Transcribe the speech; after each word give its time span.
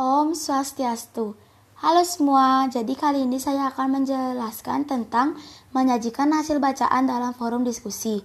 Om 0.00 0.32
Swastiastu. 0.32 1.36
Halo 1.76 2.00
semua, 2.08 2.64
jadi 2.72 2.96
kali 2.96 3.28
ini 3.28 3.36
saya 3.36 3.68
akan 3.68 4.00
menjelaskan 4.00 4.88
tentang 4.88 5.36
menyajikan 5.76 6.32
hasil 6.32 6.56
bacaan 6.56 7.04
dalam 7.04 7.36
forum 7.36 7.68
diskusi. 7.68 8.24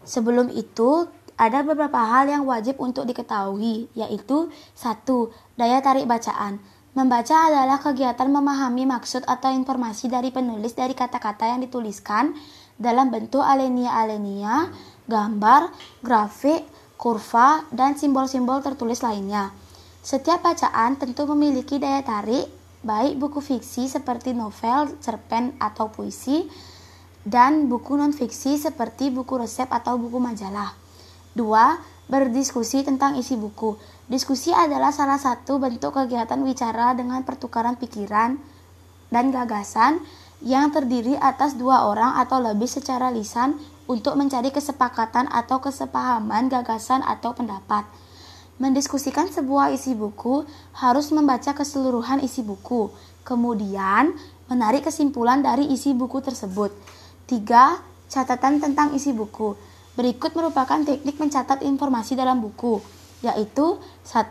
Sebelum 0.00 0.48
itu, 0.48 1.12
ada 1.36 1.60
beberapa 1.60 2.00
hal 2.00 2.32
yang 2.32 2.48
wajib 2.48 2.80
untuk 2.80 3.04
diketahui, 3.04 3.92
yaitu 3.92 4.48
satu, 4.72 5.28
Daya 5.60 5.84
tarik 5.84 6.08
bacaan. 6.08 6.56
Membaca 6.96 7.52
adalah 7.52 7.76
kegiatan 7.84 8.32
memahami 8.32 8.88
maksud 8.88 9.28
atau 9.28 9.52
informasi 9.52 10.08
dari 10.08 10.32
penulis 10.32 10.72
dari 10.72 10.96
kata-kata 10.96 11.52
yang 11.52 11.60
dituliskan 11.60 12.32
dalam 12.80 13.12
bentuk 13.12 13.44
alenia-alenia, 13.44 14.72
gambar, 15.04 15.68
grafik, 16.00 16.64
kurva, 16.96 17.68
dan 17.76 17.92
simbol-simbol 18.00 18.64
tertulis 18.64 19.04
lainnya. 19.04 19.52
Setiap 20.00 20.40
bacaan 20.40 20.96
tentu 20.96 21.28
memiliki 21.28 21.76
daya 21.76 22.00
tarik 22.00 22.48
baik 22.80 23.20
buku 23.20 23.44
fiksi 23.44 23.92
seperti 23.92 24.32
novel, 24.32 24.96
cerpen, 25.04 25.52
atau 25.60 25.92
puisi, 25.92 26.48
dan 27.28 27.68
buku 27.68 28.00
non-fiksi 28.00 28.56
seperti 28.56 29.12
buku 29.12 29.36
resep 29.36 29.68
atau 29.68 30.00
buku 30.00 30.16
majalah. 30.16 30.72
2. 31.36 31.44
Berdiskusi 32.10 32.82
tentang 32.82 33.14
isi 33.20 33.38
buku. 33.38 33.78
Diskusi 34.10 34.50
adalah 34.50 34.90
salah 34.90 35.20
satu 35.20 35.62
bentuk 35.62 35.94
kegiatan 35.94 36.42
wicara 36.42 36.90
dengan 36.96 37.22
pertukaran 37.22 37.78
pikiran 37.78 38.34
dan 39.14 39.30
gagasan 39.30 40.02
yang 40.42 40.74
terdiri 40.74 41.14
atas 41.20 41.54
dua 41.54 41.86
orang 41.86 42.18
atau 42.18 42.42
lebih 42.42 42.66
secara 42.66 43.12
lisan 43.14 43.60
untuk 43.86 44.18
mencari 44.18 44.50
kesepakatan 44.50 45.30
atau 45.30 45.62
kesepahaman 45.62 46.50
gagasan 46.50 47.04
atau 47.06 47.30
pendapat. 47.36 47.86
Mendiskusikan 48.60 49.32
sebuah 49.32 49.72
isi 49.72 49.96
buku 49.96 50.44
harus 50.76 51.08
membaca 51.16 51.56
keseluruhan 51.56 52.20
isi 52.20 52.44
buku, 52.44 52.92
kemudian 53.24 54.12
menarik 54.52 54.84
kesimpulan 54.84 55.40
dari 55.40 55.64
isi 55.72 55.96
buku 55.96 56.20
tersebut. 56.20 56.68
3. 57.24 57.80
Catatan 58.12 58.60
tentang 58.60 58.92
isi 58.92 59.16
buku. 59.16 59.56
Berikut 59.96 60.36
merupakan 60.36 60.76
teknik 60.76 61.16
mencatat 61.16 61.64
informasi 61.64 62.20
dalam 62.20 62.44
buku, 62.44 62.84
yaitu 63.24 63.80
1. 64.04 64.28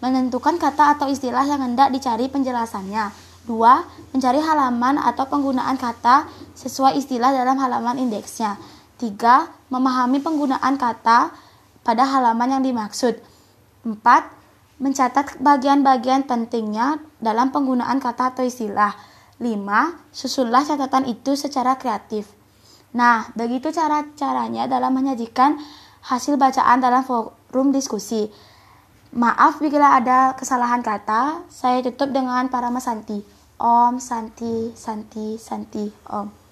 Menentukan 0.00 0.56
kata 0.56 0.96
atau 0.96 1.12
istilah 1.12 1.44
yang 1.44 1.60
hendak 1.60 1.92
dicari 1.92 2.32
penjelasannya. 2.32 3.12
2. 3.44 4.16
Mencari 4.16 4.40
halaman 4.40 4.96
atau 5.04 5.28
penggunaan 5.28 5.76
kata 5.76 6.24
sesuai 6.56 6.96
istilah 6.96 7.28
dalam 7.28 7.60
halaman 7.60 8.00
indeksnya. 8.00 8.56
3. 8.96 9.68
Memahami 9.68 10.24
penggunaan 10.24 10.80
kata 10.80 11.28
pada 11.84 12.04
halaman 12.08 12.56
yang 12.56 12.64
dimaksud. 12.64 13.35
4. 13.86 14.82
Mencatat 14.82 15.38
bagian-bagian 15.40 16.26
pentingnya 16.26 17.00
dalam 17.22 17.54
penggunaan 17.54 18.02
kata 18.02 18.34
atau 18.34 18.42
istilah. 18.42 18.92
5. 19.38 19.62
Susunlah 20.10 20.66
catatan 20.66 21.06
itu 21.06 21.38
secara 21.38 21.78
kreatif. 21.78 22.34
Nah, 22.96 23.30
begitu 23.38 23.70
cara-caranya 23.70 24.66
dalam 24.66 24.90
menyajikan 24.96 25.60
hasil 26.02 26.34
bacaan 26.40 26.82
dalam 26.82 27.06
forum 27.06 27.70
diskusi. 27.70 28.28
Maaf 29.16 29.62
bila 29.62 29.96
ada 29.96 30.34
kesalahan 30.34 30.84
kata, 30.84 31.46
saya 31.48 31.80
tutup 31.80 32.12
dengan 32.12 32.50
para 32.50 32.68
Santi. 32.82 33.24
Om 33.56 33.96
Santi 33.96 34.76
Santi 34.76 35.40
Santi 35.40 35.88
Om. 36.12 36.45